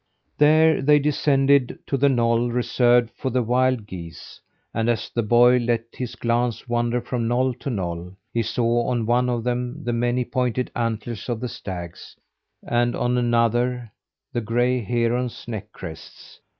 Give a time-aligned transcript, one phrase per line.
[0.39, 4.41] There they descended to the knoll reserved for the wild geese;
[4.73, 9.05] and as the boy let his glance wander from knoll to knoll, he saw on
[9.05, 12.15] one of them the many pointed antlers of the stags;
[12.65, 13.91] and on another,
[14.33, 16.39] the gray herons' neck crests.